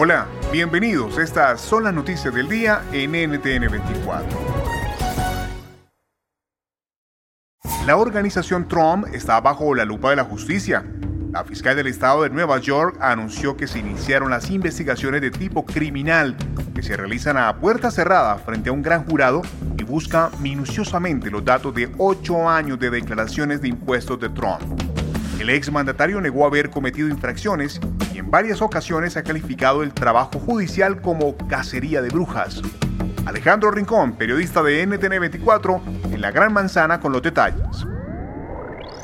Hola, 0.00 0.28
bienvenidos. 0.52 1.18
Estas 1.18 1.60
son 1.60 1.82
las 1.82 1.92
noticias 1.92 2.32
del 2.32 2.48
día 2.48 2.82
en 2.92 3.10
NTN 3.10 3.68
24. 3.68 4.28
La 7.84 7.96
organización 7.96 8.68
Trump 8.68 9.08
está 9.12 9.40
bajo 9.40 9.74
la 9.74 9.84
lupa 9.84 10.10
de 10.10 10.14
la 10.14 10.22
justicia. 10.22 10.84
La 11.32 11.42
fiscal 11.42 11.74
del 11.74 11.88
estado 11.88 12.22
de 12.22 12.30
Nueva 12.30 12.60
York 12.60 12.96
anunció 13.00 13.56
que 13.56 13.66
se 13.66 13.80
iniciaron 13.80 14.30
las 14.30 14.50
investigaciones 14.50 15.20
de 15.20 15.32
tipo 15.32 15.66
criminal 15.66 16.36
que 16.76 16.84
se 16.84 16.96
realizan 16.96 17.36
a 17.36 17.56
puerta 17.56 17.90
cerrada 17.90 18.38
frente 18.38 18.70
a 18.70 18.74
un 18.74 18.82
gran 18.82 19.04
jurado 19.04 19.42
y 19.76 19.82
busca 19.82 20.30
minuciosamente 20.38 21.28
los 21.28 21.44
datos 21.44 21.74
de 21.74 21.90
ocho 21.98 22.48
años 22.48 22.78
de 22.78 22.90
declaraciones 22.90 23.60
de 23.60 23.66
impuestos 23.66 24.20
de 24.20 24.28
Trump. 24.28 24.62
El 25.40 25.50
exmandatario 25.50 26.20
negó 26.20 26.46
haber 26.46 26.70
cometido 26.70 27.08
infracciones 27.08 27.80
en 28.28 28.32
varias 28.32 28.60
ocasiones 28.60 29.16
ha 29.16 29.22
calificado 29.22 29.82
el 29.82 29.94
trabajo 29.94 30.38
judicial 30.38 31.00
como 31.00 31.34
cacería 31.48 32.02
de 32.02 32.10
brujas. 32.10 32.60
Alejandro 33.24 33.70
Rincón, 33.70 34.18
periodista 34.18 34.62
de 34.62 34.86
NTN 34.86 35.18
24, 35.18 35.80
en 36.12 36.20
la 36.20 36.30
Gran 36.30 36.52
Manzana 36.52 37.00
con 37.00 37.10
los 37.12 37.22
detalles. 37.22 37.87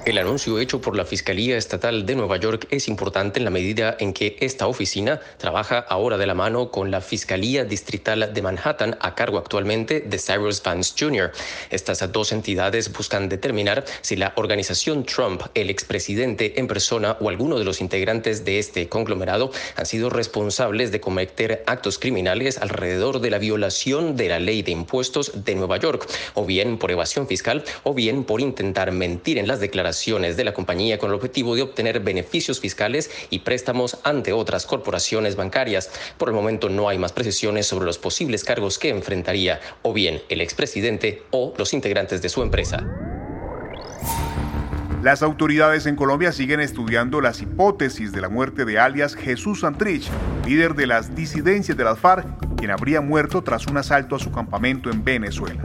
El 0.05 0.19
anuncio 0.19 0.58
hecho 0.58 0.83
por 0.83 0.97
la 0.97 1.06
Fiscalía 1.06 1.56
Estatal 1.56 2.05
de 2.05 2.14
Nueva 2.14 2.36
York 2.36 2.66
es 2.70 2.88
importante 2.88 3.38
en 3.38 3.47
la 3.47 3.50
medida 3.50 3.97
en 3.98 4.12
que 4.12 4.36
esta 4.41 4.66
oficina 4.66 5.19
trabaja 5.38 5.78
ahora 5.78 6.19
de 6.19 6.27
la 6.27 6.34
mano 6.34 6.70
con 6.70 6.91
la 6.91 7.00
Fiscalía 7.00 7.64
Distrital 7.64 8.34
de 8.34 8.42
Manhattan, 8.42 8.98
a 9.00 9.14
cargo 9.14 9.38
actualmente 9.38 10.00
de 10.00 10.19
Cyrus 10.19 10.62
Vance 10.62 10.92
Jr. 10.98 11.33
Estas 11.70 12.12
dos 12.12 12.33
entidades 12.33 12.92
buscan 12.92 13.30
determinar 13.30 13.86
si 14.02 14.16
la 14.16 14.34
organización 14.36 15.06
Trump, 15.06 15.41
el 15.55 15.70
expresidente 15.70 16.61
en 16.61 16.66
persona 16.66 17.16
o 17.20 17.30
alguno 17.30 17.58
de 17.58 17.64
los 17.64 17.80
integrantes 17.80 18.44
de 18.44 18.58
este 18.58 18.91
conglomerado 18.91 19.52
han 19.74 19.86
sido 19.86 20.11
responsables 20.11 20.92
de 20.92 21.00
cometer 21.00 21.64
actos 21.66 21.98
criminales 21.98 22.58
alrededor 22.58 23.20
de 23.22 23.30
la 23.30 23.39
violación 23.39 24.16
de 24.16 24.28
la 24.28 24.39
ley 24.39 24.61
de 24.61 24.72
impuestos 24.72 25.33
de 25.46 25.55
Nueva 25.55 25.79
York, 25.79 26.06
o 26.34 26.45
bien 26.45 26.77
por 26.77 26.90
evasión 26.90 27.27
fiscal, 27.27 27.64
o 27.84 27.95
bien 27.95 28.24
por 28.24 28.42
intentar 28.42 28.92
mentir 28.92 29.39
en 29.39 29.48
las 29.48 29.61
declaraciones 29.61 29.93
de 29.94 30.44
la 30.44 30.52
compañía 30.52 30.98
con 30.98 31.10
el 31.10 31.14
objetivo 31.14 31.55
de 31.55 31.62
obtener 31.62 32.00
beneficios 32.00 32.58
fiscales 32.58 33.10
y 33.30 33.38
préstamos 33.40 33.98
ante 34.02 34.32
otras 34.32 34.66
corporaciones 34.66 35.36
bancarias. 35.36 35.90
Por 36.18 36.28
el 36.28 36.34
momento 36.34 36.68
no 36.68 36.88
hay 36.88 36.98
más 36.98 37.12
precisiones 37.12 37.66
sobre 37.66 37.86
los 37.86 37.98
posibles 37.98 38.42
cargos 38.42 38.78
que 38.78 38.88
enfrentaría 38.88 39.60
o 39.82 39.92
bien 39.92 40.20
el 40.28 40.40
expresidente 40.40 41.22
o 41.30 41.55
los 41.56 41.72
integrantes 41.72 42.20
de 42.22 42.28
su 42.28 42.42
empresa. 42.42 42.84
Las 45.02 45.22
autoridades 45.22 45.86
en 45.86 45.96
Colombia 45.96 46.32
siguen 46.32 46.61
estudiando 46.61 47.20
las 47.20 47.40
hipótesis 47.40 48.11
de 48.11 48.20
la 48.20 48.28
muerte 48.28 48.64
de 48.64 48.78
alias 48.78 49.14
Jesús 49.14 49.61
Santrich, 49.61 50.08
líder 50.46 50.74
de 50.74 50.86
las 50.86 51.14
disidencias 51.14 51.76
de 51.76 51.84
las 51.84 51.98
FARC, 51.98 52.26
quien 52.56 52.70
habría 52.70 53.00
muerto 53.00 53.42
tras 53.42 53.66
un 53.66 53.76
asalto 53.76 54.16
a 54.16 54.18
su 54.18 54.32
campamento 54.32 54.90
en 54.90 55.05
Venezuela. 55.05 55.62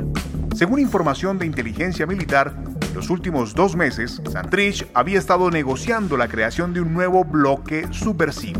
Según 0.55 0.79
información 0.79 1.39
de 1.39 1.45
inteligencia 1.45 2.05
militar, 2.05 2.53
los 2.99 3.09
últimos 3.09 3.55
dos 3.55 3.77
meses, 3.77 4.21
Santrich 4.29 4.85
había 4.93 5.19
estado 5.19 5.49
negociando 5.49 6.17
la 6.17 6.27
creación 6.27 6.73
de 6.73 6.81
un 6.81 6.93
nuevo 6.93 7.23
bloque 7.23 7.87
subversivo. 7.91 8.59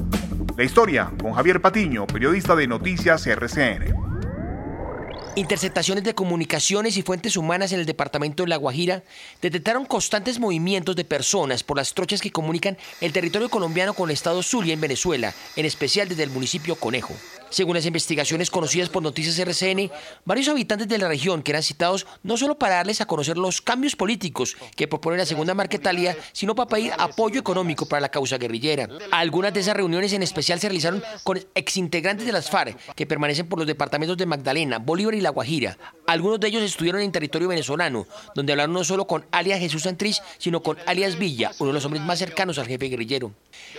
La 0.56 0.64
historia 0.64 1.12
con 1.22 1.34
Javier 1.34 1.60
Patiño, 1.60 2.08
periodista 2.08 2.56
de 2.56 2.66
Noticias 2.66 3.28
RCN. 3.28 4.09
Interceptaciones 5.40 6.04
de 6.04 6.14
comunicaciones 6.14 6.98
y 6.98 7.02
fuentes 7.02 7.38
humanas 7.38 7.72
en 7.72 7.80
el 7.80 7.86
departamento 7.86 8.44
de 8.44 8.50
La 8.50 8.58
Guajira 8.58 9.04
detectaron 9.42 9.86
constantes 9.86 10.38
movimientos 10.38 10.98
de 10.98 11.06
personas 11.06 11.64
por 11.64 11.78
las 11.78 11.94
trochas 11.94 12.20
que 12.20 12.30
comunican 12.30 12.78
el 13.00 13.14
territorio 13.14 13.48
colombiano 13.48 13.94
con 13.94 14.10
el 14.10 14.16
estado 14.16 14.44
Zulia 14.44 14.74
en 14.74 14.82
Venezuela, 14.82 15.34
en 15.56 15.66
especial 15.66 16.10
desde 16.10 16.24
el 16.24 16.30
municipio 16.30 16.76
Conejo. 16.76 17.16
Según 17.50 17.76
las 17.76 17.86
investigaciones 17.86 18.52
conocidas 18.52 18.90
por 18.90 19.02
Noticias 19.02 19.40
RCN, 19.40 19.90
varios 20.24 20.50
habitantes 20.50 20.88
de 20.88 21.00
la 21.00 21.08
región 21.08 21.42
que 21.42 21.52
eran 21.52 21.64
citados 21.64 22.06
no 22.22 22.38
solo 22.38 22.60
para 22.60 22.76
darles 22.76 23.02
a 23.02 23.08
conocer 23.08 23.38
los 23.38 23.62
cambios 23.62 23.96
políticos 23.96 24.56
que 24.76 24.88
propone 24.88 25.18
la 25.18 25.26
segunda 25.26 25.56
Marquetalia, 25.56 26.16
sino 26.32 26.54
para 26.54 26.70
pedir 26.70 26.92
apoyo 27.00 27.40
económico 27.40 27.88
para 27.88 28.02
la 28.02 28.10
causa 28.10 28.38
guerrillera. 28.38 28.88
Algunas 29.10 29.54
de 29.54 29.62
esas 29.62 29.76
reuniones 29.76 30.14
en 30.14 30.22
especial 30.22 30.60
se 30.60 30.68
realizaron 30.68 31.02
con 31.24 31.40
exintegrantes 31.56 32.28
de 32.28 32.34
las 32.34 32.52
FARC 32.52 32.78
que 32.94 33.08
permanecen 33.08 33.48
por 33.48 33.58
los 33.58 33.68
departamentos 33.68 34.18
de 34.18 34.28
Magdalena, 34.28 34.78
Bolívar 34.78 35.16
y 35.16 35.22
La 35.22 35.29
Guajira. 35.32 35.78
Algunos 36.10 36.40
de 36.40 36.48
ellos 36.48 36.64
estuvieron 36.64 37.02
en 37.02 37.12
territorio 37.12 37.48
venezolano, 37.48 38.08
donde 38.34 38.54
hablaron 38.54 38.74
no 38.74 38.84
solo 38.84 39.06
con 39.06 39.28
alias 39.30 39.60
Jesús 39.60 39.84
Santrich, 39.84 40.20
sino 40.40 40.64
con 40.64 40.76
alias 40.88 41.20
Villa, 41.20 41.52
uno 41.60 41.68
de 41.68 41.74
los 41.76 41.86
hombres 41.86 42.02
más 42.02 42.18
cercanos 42.18 42.58
al 42.58 42.66
jefe 42.66 42.88
guerrillero. 42.88 43.32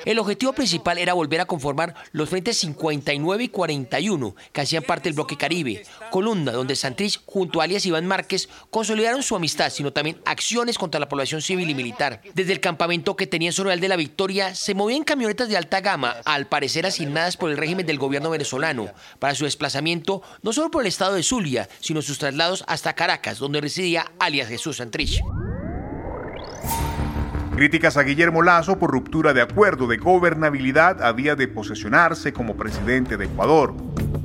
El 0.04 0.16
objetivo 0.20 0.52
principal 0.52 0.98
era 0.98 1.12
volver 1.12 1.40
a 1.40 1.46
conformar 1.46 1.92
los 2.12 2.28
frentes 2.28 2.56
59 2.58 3.42
y 3.42 3.48
41, 3.48 4.36
que 4.52 4.60
hacían 4.60 4.84
parte 4.84 5.08
del 5.08 5.14
bloque 5.14 5.36
Caribe, 5.36 5.82
columna 6.12 6.52
donde 6.52 6.76
Santrich 6.76 7.20
junto 7.26 7.60
a 7.60 7.64
alias 7.64 7.84
Iván 7.84 8.06
Márquez 8.06 8.48
consolidaron 8.70 9.24
su 9.24 9.34
amistad, 9.34 9.70
sino 9.70 9.92
también 9.92 10.20
acciones 10.24 10.78
contra 10.78 11.00
la 11.00 11.08
población 11.08 11.42
civil 11.42 11.69
y 11.69 11.74
militar. 11.74 12.22
Desde 12.34 12.52
el 12.52 12.60
campamento 12.60 13.16
que 13.16 13.26
tenía 13.26 13.48
en 13.48 13.54
Sonoral 13.54 13.80
de 13.80 13.88
la 13.88 13.96
Victoria, 13.96 14.54
se 14.54 14.74
movían 14.74 15.02
camionetas 15.02 15.48
de 15.48 15.56
alta 15.56 15.80
gama, 15.80 16.14
al 16.24 16.46
parecer 16.46 16.86
asignadas 16.86 17.36
por 17.36 17.50
el 17.50 17.56
régimen 17.56 17.86
del 17.86 17.98
gobierno 17.98 18.30
venezolano, 18.30 18.92
para 19.19 19.34
su 19.34 19.46
desplazamiento 19.46 20.22
no 20.42 20.52
solo 20.52 20.70
por 20.70 20.82
el 20.82 20.88
estado 20.88 21.16
de 21.16 21.24
Zulia, 21.24 21.69
sino 21.80 22.00
sus 22.00 22.19
traslados 22.20 22.64
hasta 22.69 22.92
Caracas, 22.92 23.38
donde 23.38 23.60
residía 23.60 24.12
alias 24.20 24.48
Jesús 24.48 24.76
Santrich. 24.76 25.20
Críticas 27.56 27.97
a 27.97 28.03
Guillermo 28.03 28.42
Lazo 28.42 28.78
por 28.78 28.91
ruptura 28.91 29.34
de 29.34 29.42
acuerdo 29.42 29.86
de 29.88 29.97
gobernabilidad 29.97 31.03
a 31.03 31.12
día 31.12 31.34
de 31.34 31.48
posesionarse 31.48 32.32
como 32.32 32.56
presidente 32.56 33.16
de 33.16 33.25
Ecuador. 33.25 33.75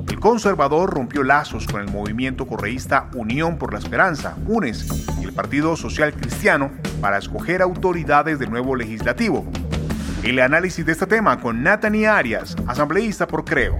El 0.08 0.20
conservador 0.20 0.94
rompió 0.94 1.22
lazos 1.22 1.66
con 1.66 1.80
el 1.80 1.90
movimiento 1.90 2.46
correísta 2.46 3.10
Unión 3.14 3.58
por 3.58 3.72
la 3.72 3.78
Esperanza, 3.78 4.36
UNES, 4.46 4.86
y 5.20 5.24
el 5.24 5.32
Partido 5.32 5.76
Social 5.76 6.14
Cristiano 6.14 6.70
para 7.00 7.18
escoger 7.18 7.60
autoridades 7.60 8.38
del 8.38 8.50
nuevo 8.50 8.76
legislativo. 8.76 9.44
El 10.22 10.38
análisis 10.38 10.86
de 10.86 10.92
este 10.92 11.06
tema 11.06 11.40
con 11.40 11.62
Natanie 11.62 12.08
Arias, 12.08 12.56
asambleísta 12.66 13.26
por 13.26 13.44
Creo. 13.44 13.78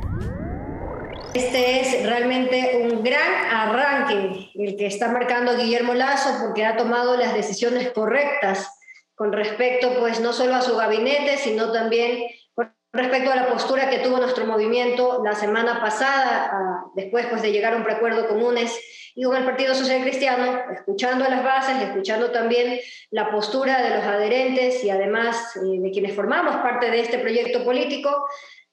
Este 1.37 1.81
es 1.81 2.03
realmente 2.07 2.81
un 2.83 3.05
gran 3.05 3.31
arranque 3.51 4.51
el 4.55 4.75
que 4.75 4.87
está 4.87 5.09
marcando 5.09 5.55
Guillermo 5.55 5.93
Lazo 5.93 6.31
porque 6.41 6.65
ha 6.65 6.79
tomado 6.79 7.15
las 7.19 7.35
decisiones 7.35 7.93
correctas 7.93 8.71
con 9.15 9.35
respecto 9.35 9.99
pues 9.99 10.19
no 10.19 10.33
solo 10.33 10.55
a 10.55 10.63
su 10.63 10.75
gabinete, 10.77 11.37
sino 11.37 11.73
también 11.73 12.23
con 12.55 12.73
respecto 12.91 13.31
a 13.31 13.37
la 13.37 13.49
postura 13.49 13.91
que 13.91 13.99
tuvo 13.99 14.17
nuestro 14.17 14.47
movimiento 14.47 15.23
la 15.23 15.35
semana 15.35 15.79
pasada, 15.83 16.87
después 16.95 17.27
pues 17.27 17.43
de 17.43 17.53
llegar 17.53 17.75
a 17.75 17.77
un 17.77 17.85
preacuerdo 17.85 18.29
comunes 18.29 18.75
y 19.15 19.23
con 19.23 19.37
el 19.37 19.45
Partido 19.45 19.75
Social 19.75 20.01
Cristiano, 20.01 20.59
escuchando 20.73 21.29
las 21.29 21.45
bases, 21.45 21.83
escuchando 21.83 22.31
también 22.31 22.81
la 23.11 23.31
postura 23.31 23.83
de 23.83 23.91
los 23.91 24.05
adherentes 24.07 24.83
y 24.83 24.89
además 24.89 25.55
eh, 25.57 25.81
de 25.83 25.91
quienes 25.91 26.15
formamos 26.17 26.57
parte 26.63 26.91
de 26.91 27.01
este 27.01 27.19
proyecto 27.19 27.63
político 27.63 28.27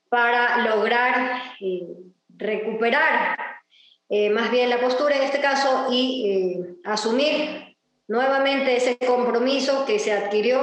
para 0.08 0.60
lograr 0.60 1.42
eh, 1.60 2.13
recuperar 2.38 3.38
eh, 4.10 4.30
más 4.30 4.52
bien 4.52 4.70
la 4.70 4.80
postura 4.80 5.16
en 5.16 5.24
este 5.24 5.42
caso 5.42 5.88
y 5.92 6.60
asumir 6.84 7.76
nuevamente 8.08 8.76
ese 8.76 8.98
compromiso 8.98 9.86
que 9.86 9.98
se 9.98 10.12
adquirió 10.12 10.62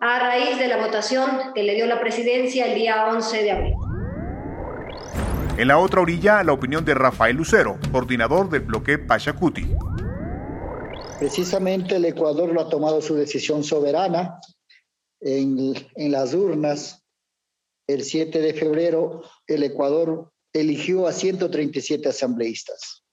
a 0.00 0.18
raíz 0.18 0.58
de 0.58 0.68
la 0.68 0.78
votación 0.78 1.52
que 1.54 1.62
le 1.62 1.74
dio 1.74 1.86
la 1.86 2.00
presidencia 2.00 2.66
el 2.66 2.74
día 2.74 3.06
11 3.08 3.42
de 3.42 3.50
abril. 3.50 3.74
En 5.58 5.68
la 5.68 5.78
otra 5.78 6.00
orilla, 6.00 6.42
la 6.44 6.52
opinión 6.52 6.84
de 6.84 6.94
Rafael 6.94 7.36
Lucero, 7.36 7.78
coordinador 7.90 8.48
del 8.48 8.62
bloque 8.62 8.96
Pachacuti. 8.98 9.66
Precisamente 11.18 11.96
el 11.96 12.04
Ecuador 12.04 12.52
lo 12.52 12.60
ha 12.60 12.68
tomado 12.68 13.02
su 13.02 13.16
decisión 13.16 13.64
soberana 13.64 14.40
en, 15.20 15.74
en 15.96 16.12
las 16.12 16.32
urnas. 16.32 17.04
El 17.88 18.04
7 18.04 18.40
de 18.40 18.54
febrero, 18.54 19.22
el 19.48 19.64
Ecuador 19.64 20.30
eligió 20.52 21.06
a 21.06 21.12
137 21.12 22.08
asambleístas. 22.08 23.04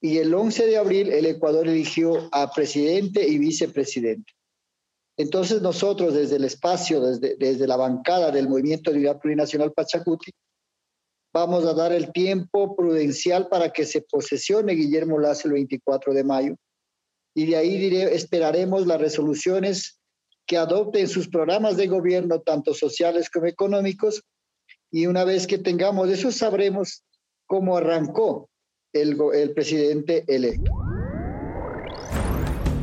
Y 0.00 0.18
el 0.18 0.32
11 0.32 0.66
de 0.66 0.78
abril 0.78 1.12
el 1.12 1.26
Ecuador 1.26 1.66
eligió 1.66 2.28
a 2.32 2.50
presidente 2.52 3.26
y 3.26 3.38
vicepresidente. 3.38 4.32
Entonces 5.16 5.60
nosotros 5.60 6.14
desde 6.14 6.36
el 6.36 6.44
espacio, 6.44 7.00
desde, 7.00 7.36
desde 7.36 7.66
la 7.66 7.76
bancada 7.76 8.30
del 8.30 8.48
Movimiento 8.48 8.90
de 8.90 8.98
Unidad 8.98 9.18
Plurinacional 9.18 9.72
Pachacuti, 9.72 10.30
vamos 11.32 11.64
a 11.64 11.74
dar 11.74 11.92
el 11.92 12.12
tiempo 12.12 12.76
prudencial 12.76 13.48
para 13.48 13.72
que 13.72 13.84
se 13.84 14.02
posesione 14.02 14.74
Guillermo 14.74 15.18
Lazo 15.18 15.48
el 15.48 15.54
24 15.54 16.14
de 16.14 16.24
mayo. 16.24 16.56
Y 17.34 17.46
de 17.46 17.56
ahí 17.56 17.96
esperaremos 17.96 18.86
las 18.86 19.00
resoluciones 19.00 19.98
que 20.46 20.56
adopten 20.56 21.08
sus 21.08 21.28
programas 21.28 21.76
de 21.76 21.88
gobierno, 21.88 22.40
tanto 22.40 22.72
sociales 22.72 23.28
como 23.28 23.46
económicos, 23.46 24.22
y 24.90 25.06
una 25.06 25.24
vez 25.24 25.46
que 25.46 25.58
tengamos 25.58 26.08
eso 26.08 26.32
sabremos 26.32 27.04
cómo 27.46 27.76
arrancó 27.76 28.48
el, 28.92 29.18
el 29.34 29.52
presidente 29.52 30.24
electo. 30.26 30.70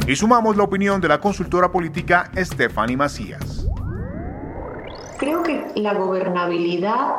Y 0.08 0.16
sumamos 0.16 0.56
la 0.56 0.64
opinión 0.64 1.02
de 1.02 1.08
la 1.08 1.20
consultora 1.20 1.72
política 1.72 2.32
Stephanie 2.38 2.96
Macías. 2.96 3.68
Creo 5.18 5.42
que 5.42 5.66
la 5.76 5.94
gobernabilidad 5.96 7.16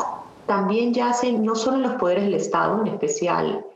también 0.47 0.95
yace 0.95 1.33
no 1.33 1.57
solo 1.57 1.79
en 1.79 1.83
los 1.83 1.95
poderes 1.95 2.25
del 2.25 2.35
Estado 2.35 2.81
en 2.83 2.89
especial, 2.89 3.67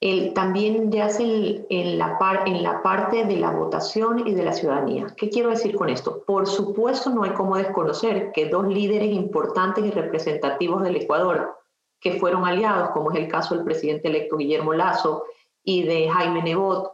el, 0.00 0.32
también 0.32 0.90
yace 0.90 1.66
en, 1.68 1.98
la 1.98 2.18
par, 2.18 2.44
en 2.46 2.62
la 2.62 2.82
parte 2.82 3.24
de 3.24 3.36
la 3.36 3.50
votación 3.50 4.26
y 4.26 4.34
de 4.34 4.42
la 4.42 4.52
ciudadanía. 4.52 5.08
¿Qué 5.16 5.28
quiero 5.28 5.50
decir 5.50 5.76
con 5.76 5.90
esto? 5.90 6.24
Por 6.24 6.46
supuesto, 6.46 7.10
no 7.10 7.24
hay 7.24 7.32
cómo 7.32 7.56
desconocer 7.56 8.32
que 8.32 8.48
dos 8.48 8.66
líderes 8.66 9.12
importantes 9.12 9.84
y 9.84 9.90
representativos 9.90 10.82
del 10.82 10.96
Ecuador, 10.96 11.54
que 12.00 12.18
fueron 12.18 12.46
aliados, 12.46 12.90
como 12.90 13.12
es 13.12 13.18
el 13.18 13.28
caso 13.28 13.54
del 13.54 13.64
presidente 13.64 14.08
electo 14.08 14.38
Guillermo 14.38 14.72
Lazo 14.72 15.24
y 15.62 15.82
de 15.82 16.08
Jaime 16.08 16.42
Nebot, 16.42 16.92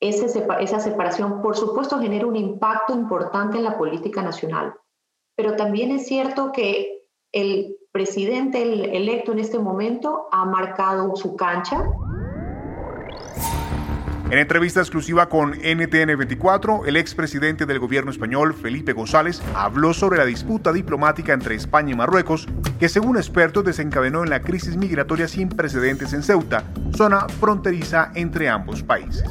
esa 0.00 0.80
separación, 0.80 1.42
por 1.42 1.56
supuesto, 1.56 1.98
genera 1.98 2.26
un 2.26 2.36
impacto 2.36 2.94
importante 2.94 3.58
en 3.58 3.64
la 3.64 3.76
política 3.76 4.22
nacional. 4.22 4.74
Pero 5.36 5.56
también 5.56 5.90
es 5.90 6.06
cierto 6.06 6.52
que 6.52 7.02
el 7.32 7.76
presidente 7.92 8.62
electo 8.96 9.32
en 9.32 9.40
este 9.40 9.58
momento 9.58 10.28
ha 10.30 10.44
marcado 10.44 11.14
su 11.16 11.36
cancha 11.36 11.84
en 14.30 14.38
entrevista 14.38 14.80
exclusiva 14.80 15.30
con 15.30 15.54
NTN24, 15.54 16.86
el 16.86 16.96
expresidente 16.98 17.64
del 17.64 17.78
gobierno 17.78 18.10
español, 18.10 18.52
Felipe 18.52 18.92
González, 18.92 19.40
habló 19.54 19.94
sobre 19.94 20.18
la 20.18 20.26
disputa 20.26 20.70
diplomática 20.70 21.32
entre 21.32 21.54
España 21.54 21.92
y 21.92 21.96
Marruecos, 21.96 22.46
que 22.78 22.90
según 22.90 23.16
expertos 23.16 23.64
desencadenó 23.64 24.22
en 24.24 24.28
la 24.28 24.42
crisis 24.42 24.76
migratoria 24.76 25.28
sin 25.28 25.48
precedentes 25.48 26.12
en 26.12 26.22
Ceuta, 26.22 26.62
zona 26.94 27.26
fronteriza 27.40 28.12
entre 28.14 28.50
ambos 28.50 28.82
países. 28.82 29.24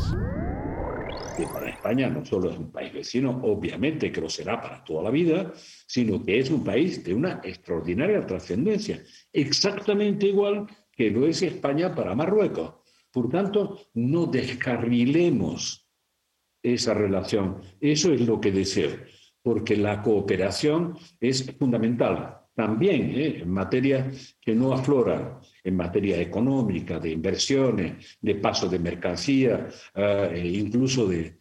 para 1.53 1.69
España 1.69 2.09
no 2.09 2.25
solo 2.25 2.49
es 2.49 2.57
un 2.57 2.71
país 2.71 2.91
vecino, 2.91 3.39
obviamente 3.43 4.11
que 4.11 4.21
lo 4.21 4.29
será 4.29 4.59
para 4.59 4.83
toda 4.83 5.03
la 5.03 5.11
vida, 5.11 5.53
sino 5.85 6.25
que 6.25 6.39
es 6.39 6.49
un 6.49 6.63
país 6.63 7.03
de 7.03 7.13
una 7.13 7.39
extraordinaria 7.43 8.25
trascendencia, 8.25 8.99
exactamente 9.31 10.25
igual 10.25 10.65
que 10.91 11.11
lo 11.11 11.27
es 11.27 11.43
España 11.43 11.93
para 11.93 12.15
Marruecos. 12.15 12.86
Por 13.17 13.29
tanto, 13.29 13.79
no 13.95 14.27
descarrilemos 14.27 15.89
esa 16.61 16.93
relación. 16.93 17.61
Eso 17.81 18.13
es 18.13 18.21
lo 18.21 18.39
que 18.39 18.51
deseo, 18.51 18.91
porque 19.41 19.75
la 19.75 20.03
cooperación 20.03 20.95
es 21.19 21.51
fundamental. 21.57 22.41
También 22.53 23.09
¿eh? 23.15 23.39
en 23.41 23.49
materia 23.49 24.11
que 24.39 24.53
no 24.53 24.71
aflora, 24.71 25.41
en 25.63 25.75
materia 25.75 26.21
económica, 26.21 26.99
de 26.99 27.09
inversiones, 27.09 28.19
de 28.21 28.35
paso 28.35 28.69
de 28.69 28.77
mercancía, 28.77 29.67
ah, 29.95 30.29
e 30.31 30.47
incluso 30.49 31.07
de, 31.07 31.39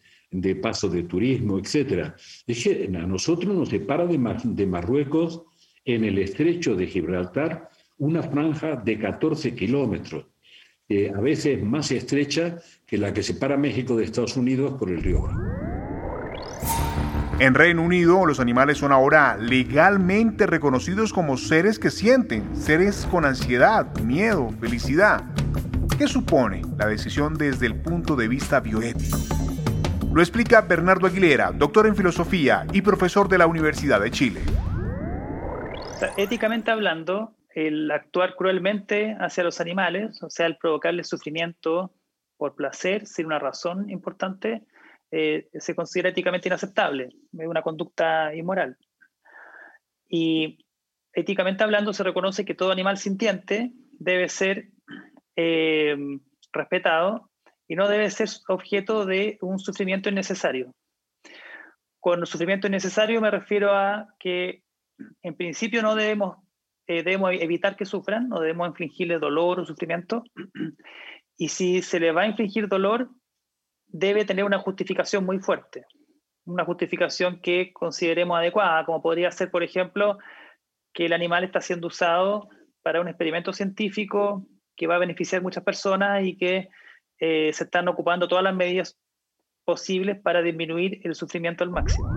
paso 0.54 0.88
de 0.88 1.02
turismo, 1.02 1.58
etc. 1.58 2.14
Es 2.46 2.64
que 2.64 2.86
a 2.86 3.06
nosotros 3.06 3.54
nos 3.54 3.68
separa 3.68 4.06
de, 4.06 4.16
de 4.44 4.66
Marruecos 4.66 5.42
en 5.84 6.04
el 6.04 6.16
estrecho 6.20 6.74
de 6.74 6.86
Gibraltar 6.86 7.68
una 7.98 8.22
franja 8.22 8.76
de 8.76 8.98
14 8.98 9.54
kilómetros 9.54 10.24
a 10.88 11.20
veces 11.20 11.60
más 11.62 11.90
estrecha 11.90 12.58
que 12.86 12.96
la 12.96 13.12
que 13.12 13.24
separa 13.24 13.56
México 13.56 13.96
de 13.96 14.04
Estados 14.04 14.36
Unidos 14.36 14.74
por 14.78 14.88
el 14.88 15.02
río 15.02 15.28
En 17.40 17.54
Reino 17.54 17.82
Unido, 17.82 18.24
los 18.24 18.38
animales 18.38 18.78
son 18.78 18.92
ahora 18.92 19.36
legalmente 19.36 20.46
reconocidos 20.46 21.12
como 21.12 21.38
seres 21.38 21.80
que 21.80 21.90
sienten, 21.90 22.54
seres 22.54 23.06
con 23.10 23.24
ansiedad, 23.24 23.98
miedo, 23.98 24.50
felicidad. 24.60 25.24
¿Qué 25.98 26.06
supone 26.06 26.62
la 26.78 26.86
decisión 26.86 27.34
desde 27.34 27.66
el 27.66 27.74
punto 27.74 28.14
de 28.14 28.28
vista 28.28 28.60
bioético? 28.60 29.18
Lo 30.12 30.22
explica 30.22 30.60
Bernardo 30.60 31.08
Aguilera, 31.08 31.50
doctor 31.50 31.88
en 31.88 31.96
filosofía 31.96 32.64
y 32.72 32.80
profesor 32.80 33.28
de 33.28 33.38
la 33.38 33.48
Universidad 33.48 34.00
de 34.00 34.12
Chile. 34.12 34.40
éticamente 36.16 36.70
hablando, 36.70 37.35
el 37.56 37.90
actuar 37.90 38.36
cruelmente 38.36 39.16
hacia 39.18 39.42
los 39.42 39.62
animales, 39.62 40.22
o 40.22 40.28
sea, 40.28 40.44
el 40.44 40.58
provocarles 40.58 41.08
sufrimiento 41.08 41.90
por 42.36 42.54
placer, 42.54 43.06
sin 43.06 43.24
una 43.24 43.38
razón 43.38 43.88
importante, 43.88 44.62
eh, 45.10 45.48
se 45.54 45.74
considera 45.74 46.10
éticamente 46.10 46.50
inaceptable, 46.50 47.08
es 47.32 47.48
una 47.48 47.62
conducta 47.62 48.34
inmoral. 48.34 48.76
Y 50.06 50.66
éticamente 51.14 51.64
hablando 51.64 51.94
se 51.94 52.02
reconoce 52.02 52.44
que 52.44 52.54
todo 52.54 52.72
animal 52.72 52.98
sintiente 52.98 53.72
debe 53.92 54.28
ser 54.28 54.68
eh, 55.34 55.96
respetado 56.52 57.30
y 57.66 57.74
no 57.74 57.88
debe 57.88 58.10
ser 58.10 58.28
objeto 58.48 59.06
de 59.06 59.38
un 59.40 59.58
sufrimiento 59.58 60.10
innecesario. 60.10 60.74
Con 62.00 62.26
sufrimiento 62.26 62.66
innecesario 62.66 63.18
me 63.22 63.30
refiero 63.30 63.72
a 63.72 64.08
que 64.18 64.62
en 65.22 65.34
principio 65.34 65.80
no 65.80 65.94
debemos 65.94 66.45
eh, 66.86 67.02
debemos 67.02 67.32
evitar 67.34 67.76
que 67.76 67.84
sufran, 67.84 68.28
no 68.28 68.40
debemos 68.40 68.68
infligirles 68.68 69.20
dolor 69.20 69.60
o 69.60 69.66
sufrimiento. 69.66 70.24
Y 71.38 71.48
si 71.48 71.82
se 71.82 72.00
le 72.00 72.12
va 72.12 72.22
a 72.22 72.26
infligir 72.28 72.68
dolor, 72.68 73.10
debe 73.86 74.24
tener 74.24 74.44
una 74.44 74.58
justificación 74.58 75.24
muy 75.24 75.38
fuerte, 75.40 75.86
una 76.44 76.64
justificación 76.64 77.40
que 77.40 77.72
consideremos 77.72 78.38
adecuada, 78.38 78.84
como 78.86 79.02
podría 79.02 79.30
ser, 79.32 79.50
por 79.50 79.62
ejemplo, 79.62 80.18
que 80.92 81.06
el 81.06 81.12
animal 81.12 81.44
está 81.44 81.60
siendo 81.60 81.88
usado 81.88 82.48
para 82.82 83.00
un 83.00 83.08
experimento 83.08 83.52
científico 83.52 84.46
que 84.76 84.86
va 84.86 84.96
a 84.96 84.98
beneficiar 84.98 85.40
a 85.40 85.42
muchas 85.42 85.64
personas 85.64 86.24
y 86.24 86.36
que 86.36 86.68
eh, 87.18 87.52
se 87.52 87.64
están 87.64 87.88
ocupando 87.88 88.28
todas 88.28 88.44
las 88.44 88.54
medidas 88.54 88.98
posibles 89.64 90.20
para 90.22 90.42
disminuir 90.42 91.00
el 91.04 91.14
sufrimiento 91.14 91.64
al 91.64 91.70
máximo. 91.70 92.16